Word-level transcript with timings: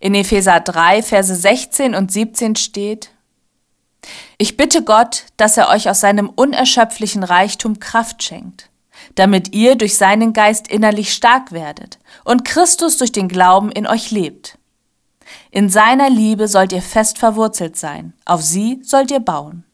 In 0.00 0.14
Epheser 0.14 0.60
3, 0.60 1.02
Verse 1.02 1.34
16 1.34 1.94
und 1.94 2.10
17 2.12 2.56
steht, 2.56 3.10
Ich 4.38 4.56
bitte 4.56 4.82
Gott, 4.82 5.24
dass 5.36 5.56
er 5.56 5.68
euch 5.68 5.88
aus 5.90 6.00
seinem 6.00 6.28
unerschöpflichen 6.28 7.22
Reichtum 7.22 7.78
Kraft 7.80 8.22
schenkt, 8.22 8.70
damit 9.14 9.54
ihr 9.54 9.76
durch 9.76 9.96
seinen 9.96 10.32
Geist 10.32 10.68
innerlich 10.68 11.12
stark 11.12 11.52
werdet 11.52 11.98
und 12.24 12.44
Christus 12.44 12.98
durch 12.98 13.12
den 13.12 13.28
Glauben 13.28 13.70
in 13.70 13.86
euch 13.86 14.10
lebt. 14.10 14.58
In 15.50 15.68
seiner 15.68 16.08
Liebe 16.08 16.48
sollt 16.48 16.72
ihr 16.72 16.82
fest 16.82 17.18
verwurzelt 17.18 17.76
sein, 17.76 18.12
auf 18.24 18.42
sie 18.42 18.80
sollt 18.82 19.10
ihr 19.10 19.20
bauen. 19.20 19.64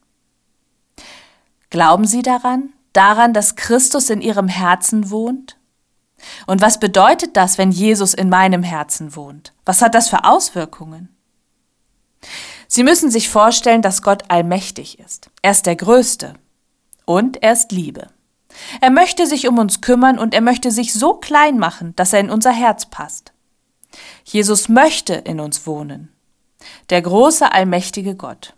Glauben 1.73 2.05
Sie 2.05 2.21
daran, 2.21 2.75
daran, 2.93 3.33
dass 3.33 3.57
Christus 3.57 4.11
in 4.11 4.21
Ihrem 4.21 4.47
Herzen 4.49 5.11
wohnt? 5.11 5.57
Und 6.47 6.61
was 6.61 6.79
bedeutet 6.81 7.37
das, 7.37 7.59
wenn 7.59 7.71
Jesus 7.71 8.15
in 8.15 8.29
meinem 8.29 8.63
Herzen 8.63 9.17
wohnt? 9.17 9.53
Was 9.65 9.83
hat 9.83 9.95
das 9.95 10.09
für 10.09 10.25
Auswirkungen? 10.25 11.09
Sie 12.69 12.85
müssen 12.85 13.11
sich 13.11 13.29
vorstellen, 13.29 13.83
dass 13.83 14.03
Gott 14.03 14.25
allmächtig 14.29 14.99
ist. 14.99 15.31
Er 15.43 15.51
ist 15.51 15.67
der 15.67 15.77
Größte. 15.77 16.35
Und 17.05 17.43
er 17.43 17.53
ist 17.53 17.73
Liebe. 17.73 18.09
Er 18.81 18.91
möchte 18.91 19.27
sich 19.27 19.49
um 19.49 19.59
uns 19.59 19.81
kümmern 19.81 20.19
und 20.19 20.35
er 20.35 20.41
möchte 20.41 20.71
sich 20.71 20.93
so 20.93 21.15
klein 21.15 21.59
machen, 21.59 21.95
dass 21.97 22.13
er 22.13 22.21
in 22.21 22.31
unser 22.31 22.53
Herz 22.53 22.87
passt. 22.87 23.33
Jesus 24.25 24.69
möchte 24.69 25.15
in 25.15 25.41
uns 25.41 25.67
wohnen. 25.67 26.13
Der 26.91 27.03
große, 27.03 27.53
allmächtige 27.53 28.15
Gott. 28.15 28.55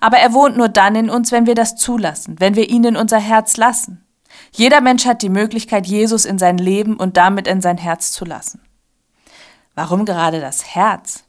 Aber 0.00 0.18
er 0.18 0.32
wohnt 0.32 0.56
nur 0.56 0.68
dann 0.68 0.96
in 0.96 1.10
uns, 1.10 1.30
wenn 1.30 1.46
wir 1.46 1.54
das 1.54 1.76
zulassen, 1.76 2.36
wenn 2.40 2.56
wir 2.56 2.68
ihn 2.68 2.84
in 2.84 2.96
unser 2.96 3.18
Herz 3.18 3.56
lassen. 3.56 4.04
Jeder 4.52 4.80
Mensch 4.80 5.06
hat 5.06 5.22
die 5.22 5.28
Möglichkeit, 5.28 5.86
Jesus 5.86 6.24
in 6.24 6.38
sein 6.38 6.58
Leben 6.58 6.96
und 6.96 7.16
damit 7.16 7.46
in 7.46 7.60
sein 7.60 7.78
Herz 7.78 8.12
zu 8.12 8.24
lassen. 8.24 8.60
Warum 9.74 10.04
gerade 10.04 10.40
das 10.40 10.74
Herz? 10.74 11.24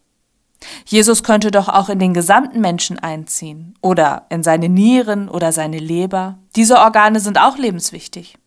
Jesus 0.86 1.23
könnte 1.23 1.52
doch 1.52 1.70
auch 1.70 1.90
in 1.90 2.00
den 2.00 2.14
gesamten 2.14 2.62
Menschen 2.62 3.00
einziehen 3.00 3.73
oder 3.81 4.26
in 4.30 4.44
seine 4.44 4.70
Nieren 4.70 5.30
oder 5.30 5.52
seine 5.52 5.80
Leber. 5.80 6.38
Diese 6.56 6.78
Organe 6.78 7.20
sind 7.20 7.40
auch 7.40 7.58
lebenswichtig. 7.58 8.38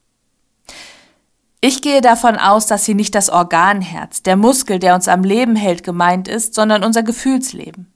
Ich 1.60 1.80
gehe 1.80 2.02
davon 2.02 2.36
aus, 2.36 2.66
dass 2.66 2.84
hier 2.84 2.94
nicht 2.94 3.14
das 3.14 3.30
Organherz, 3.30 4.22
der 4.22 4.36
Muskel, 4.36 4.78
der 4.78 4.94
uns 4.94 5.08
am 5.08 5.24
Leben 5.24 5.56
hält, 5.56 5.82
gemeint 5.82 6.28
ist, 6.28 6.54
sondern 6.54 6.84
unser 6.84 7.02
Gefühlsleben. 7.02 7.90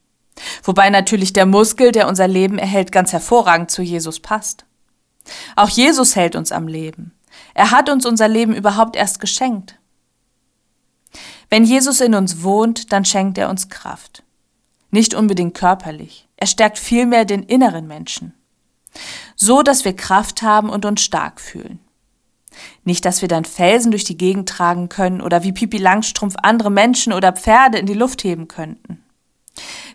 Wobei 0.63 0.89
natürlich 0.89 1.33
der 1.33 1.47
Muskel, 1.47 1.93
der 1.93 2.09
unser 2.09 2.29
Leben 2.29 2.59
erhält, 2.59 2.93
ganz 2.93 3.13
hervorragend 3.13 3.71
zu 3.71 3.83
Jesus 3.83 4.21
passt. 4.21 4.65
Auch 5.57 5.69
Jesus 5.69 6.17
hält 6.17 6.37
uns 6.37 6.53
am 6.53 6.69
Leben. 6.69 7.13
Er 7.55 7.71
hat 7.71 7.91
uns 7.91 8.07
unser 8.07 8.29
Leben 8.29 8.55
überhaupt 8.55 8.97
erst 8.97 9.21
geschenkt. 9.21 9.79
Wenn 11.51 11.65
Jesus 11.65 12.01
in 12.01 12.15
uns 12.15 12.43
wohnt, 12.43 12.93
dann 12.93 13.05
schenkt 13.05 13.39
er 13.39 13.49
uns 13.49 13.69
Kraft. 13.69 14.23
Nicht 14.91 15.15
unbedingt 15.15 15.55
körperlich. 15.55 16.29
Er 16.37 16.47
stärkt 16.47 16.79
vielmehr 16.79 17.25
den 17.25 17.43
inneren 17.43 17.87
Menschen. 17.87 18.35
So, 19.37 19.63
dass 19.63 19.85
wir 19.85 19.95
Kraft 19.95 20.43
haben 20.43 20.71
und 20.71 20.85
uns 20.85 21.03
stark 21.03 21.41
fühlen. 21.41 21.81
Nicht, 22.85 23.05
dass 23.05 23.23
wir 23.23 23.29
dann 23.29 23.45
Felsen 23.45 23.91
durch 23.91 24.05
die 24.05 24.17
Gegend 24.17 24.49
tragen 24.49 24.89
können 24.89 25.21
oder 25.21 25.43
wie 25.45 25.53
Pipi 25.53 25.79
Langstrumpf 25.79 26.35
andere 26.43 26.71
Menschen 26.71 27.13
oder 27.13 27.33
Pferde 27.33 27.79
in 27.79 27.87
die 27.87 27.95
Luft 27.95 28.25
heben 28.25 28.49
könnten. 28.49 29.03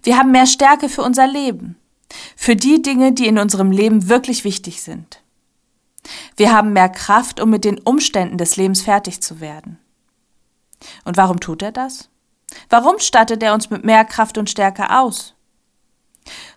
Wir 0.04 0.18
haben 0.18 0.32
mehr 0.32 0.46
Stärke 0.46 0.90
für 0.90 1.02
unser 1.02 1.28
Leben, 1.28 1.78
für 2.36 2.56
die 2.56 2.82
Dinge, 2.82 3.14
die 3.14 3.28
in 3.28 3.40
unserem 3.40 3.72
Leben 3.72 4.10
wirklich 4.10 4.44
wichtig 4.44 4.82
sind. 4.82 5.23
Wir 6.36 6.52
haben 6.52 6.74
mehr 6.74 6.90
Kraft, 6.90 7.40
um 7.40 7.50
mit 7.50 7.64
den 7.64 7.80
Umständen 7.80 8.38
des 8.38 8.56
Lebens 8.56 8.82
fertig 8.82 9.22
zu 9.22 9.40
werden. 9.40 9.80
Und 11.06 11.18
warum 11.18 11.40
tut 11.40 11.62
er 11.62 11.72
das? 11.72 12.10
Warum 12.70 13.00
stattet 13.00 13.42
er 13.44 13.54
uns 13.54 13.70
mit 13.70 13.84
mehr 13.84 14.06
Kraft 14.06 14.38
und 14.38 14.50
Stärke 14.50 14.90
aus? 14.98 15.34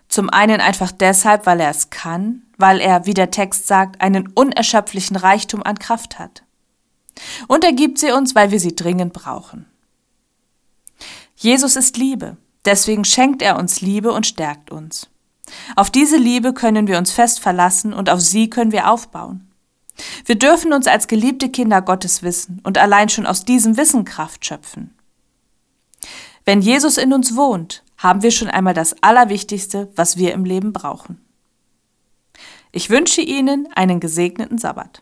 Zum 0.07 0.29
einen 0.29 0.61
einfach 0.61 0.91
deshalb, 0.91 1.45
weil 1.45 1.59
er 1.59 1.69
es 1.69 1.89
kann, 1.89 2.43
weil 2.57 2.79
er, 2.79 3.05
wie 3.05 3.13
der 3.13 3.31
Text 3.31 3.67
sagt, 3.67 4.01
einen 4.01 4.27
unerschöpflichen 4.27 5.15
Reichtum 5.15 5.63
an 5.63 5.79
Kraft 5.79 6.17
hat. 6.17 6.43
Und 7.47 7.63
er 7.63 7.73
gibt 7.73 7.99
sie 7.99 8.11
uns, 8.11 8.35
weil 8.35 8.51
wir 8.51 8.59
sie 8.59 8.75
dringend 8.75 9.13
brauchen. 9.13 9.65
Jesus 11.35 11.75
ist 11.75 11.97
Liebe, 11.97 12.37
deswegen 12.65 13.05
schenkt 13.05 13.41
er 13.41 13.57
uns 13.57 13.81
Liebe 13.81 14.11
und 14.11 14.25
stärkt 14.25 14.71
uns. 14.71 15.09
Auf 15.75 15.91
diese 15.91 16.17
Liebe 16.17 16.53
können 16.53 16.87
wir 16.87 16.97
uns 16.97 17.11
fest 17.11 17.39
verlassen 17.39 17.93
und 17.93 18.09
auf 18.09 18.21
sie 18.21 18.49
können 18.49 18.71
wir 18.71 18.89
aufbauen. 18.89 19.46
Wir 20.25 20.35
dürfen 20.35 20.73
uns 20.73 20.87
als 20.87 21.07
geliebte 21.07 21.49
Kinder 21.49 21.81
Gottes 21.81 22.23
wissen 22.23 22.61
und 22.63 22.77
allein 22.77 23.09
schon 23.09 23.25
aus 23.25 23.45
diesem 23.45 23.77
Wissen 23.77 24.05
Kraft 24.05 24.45
schöpfen. 24.45 24.93
Wenn 26.45 26.61
Jesus 26.61 26.97
in 26.97 27.13
uns 27.13 27.35
wohnt, 27.35 27.83
haben 27.97 28.21
wir 28.21 28.31
schon 28.31 28.47
einmal 28.47 28.73
das 28.73 29.01
Allerwichtigste, 29.01 29.91
was 29.95 30.17
wir 30.17 30.33
im 30.33 30.45
Leben 30.45 30.71
brauchen. 30.71 31.21
Ich 32.71 32.89
wünsche 32.89 33.21
Ihnen 33.21 33.67
einen 33.75 33.99
gesegneten 33.99 34.57
Sabbat. 34.57 35.01